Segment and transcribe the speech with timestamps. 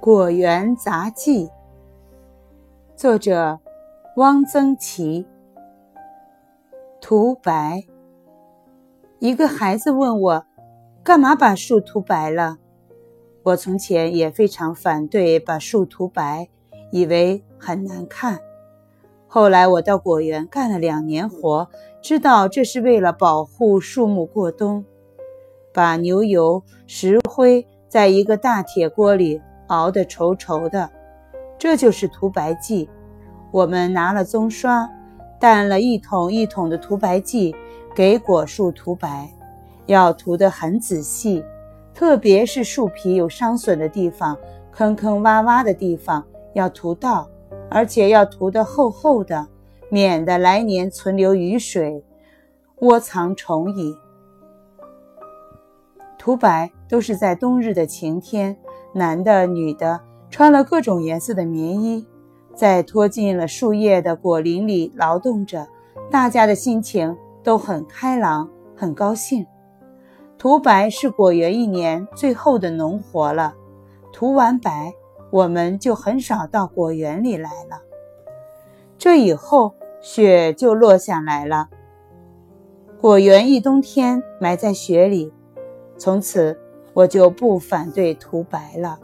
[0.02, 1.46] 《果园杂记》
[2.96, 3.60] 作者
[4.16, 5.26] 汪曾祺。
[7.10, 7.82] 涂白。
[9.18, 10.46] 一个孩子问我
[11.02, 12.58] ：“干嘛把树涂白了？”
[13.42, 16.48] 我从前也非常反对把树涂白，
[16.92, 18.38] 以为很难看。
[19.26, 21.68] 后来我到果园干了两年活，
[22.00, 24.84] 知道这是为了保护树木过冬。
[25.74, 29.42] 把牛油、石灰在一个大铁锅里。
[29.66, 30.88] 熬得稠稠的，
[31.58, 32.88] 这就是涂白剂。
[33.50, 34.88] 我们拿了棕刷，
[35.40, 37.56] 淡了一桶一桶的涂白剂，
[37.94, 39.28] 给果树涂白，
[39.86, 41.42] 要涂得很仔细，
[41.94, 44.36] 特别是树皮有伤损的地方、
[44.70, 47.28] 坑坑洼洼的地方要涂到，
[47.70, 49.48] 而且要涂得厚厚的，
[49.88, 52.04] 免得来年存留雨水，
[52.80, 53.96] 窝藏虫蚁。
[56.18, 58.56] 涂白都是在冬日的晴天。
[58.92, 62.04] 男的、女的穿了各种颜色的棉衣，
[62.60, 65.66] 在拖进了树叶的果林里劳动着，
[66.10, 69.46] 大家的心情都很开朗，很高兴。
[70.36, 73.54] 涂白是果园一年最后的农活了，
[74.12, 74.92] 涂完白，
[75.30, 77.80] 我们就很少到果园里来了。
[78.98, 79.72] 这以后
[80.02, 81.70] 雪就落下来了，
[83.00, 85.32] 果园一冬天埋在雪里，
[85.96, 86.60] 从此。
[86.92, 88.98] 我就不反对涂白了。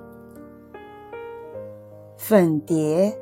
[2.17, 3.17] 粉蝶，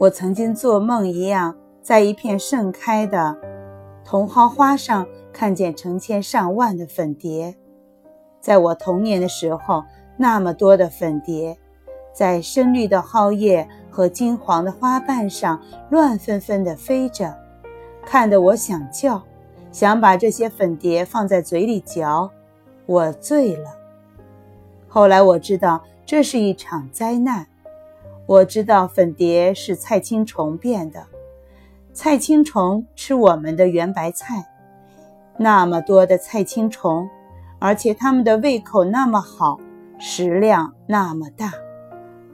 [0.00, 3.36] 我曾经做梦一样，在一片盛开的
[4.02, 7.54] 茼蒿花上看见成千上万的粉蝶。
[8.40, 9.84] 在我童年的时候，
[10.16, 11.54] 那么多的粉蝶，
[12.14, 15.60] 在深绿的蒿叶和金黄的花瓣上
[15.90, 17.36] 乱纷纷地飞着，
[18.02, 19.22] 看得我想叫，
[19.70, 22.30] 想把这些粉蝶放在嘴里嚼。
[22.86, 23.70] 我醉了。
[24.88, 27.46] 后来我知道这是一场灾难。
[28.30, 31.04] 我知道粉蝶是菜青虫变的，
[31.92, 34.46] 菜青虫吃我们的圆白菜。
[35.36, 37.08] 那么多的菜青虫，
[37.58, 39.58] 而且它们的胃口那么好，
[39.98, 41.52] 食量那么大，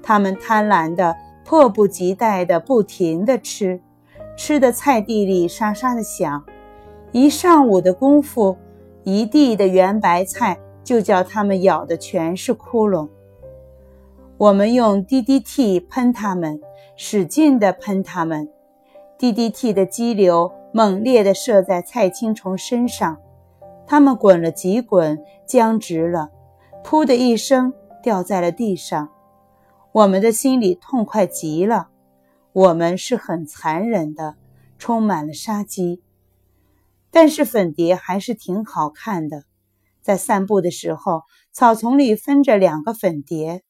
[0.03, 3.81] 它们贪婪的、迫不及待的、不停的吃，
[4.37, 6.45] 吃的菜地里沙沙的响。
[7.11, 8.59] 一上午的功夫。
[9.03, 13.09] 一地的圆白菜就叫它们咬的全是窟窿。
[14.39, 16.61] 我们用 DDT 喷它们，
[16.95, 18.51] 使劲地喷它们。
[19.19, 23.19] DDT 的激流猛烈地射在菜青虫身上，
[23.87, 26.29] 它们滚了几滚，僵直了，
[26.85, 29.09] 噗的一声掉在了地上。
[29.93, 31.89] 我们的心里痛快极了。
[32.53, 34.37] 我们是很残忍的，
[34.79, 36.03] 充满了杀机。
[37.11, 39.45] 但是粉蝶还是挺好看的，
[40.03, 41.23] 在散步的时候，
[41.53, 43.63] 草丛里分着两个粉蝶，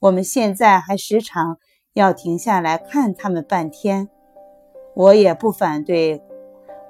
[0.00, 1.58] 我们现在还时常
[1.92, 4.08] 要停下来看他们半天。
[4.94, 6.22] 我也不反对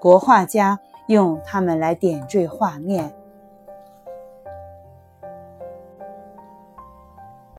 [0.00, 0.78] 国画家
[1.08, 3.19] 用它们来点缀画面。